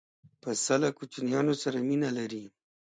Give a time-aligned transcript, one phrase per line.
[0.41, 2.43] پسه له کوچنیانو سره مینه لري.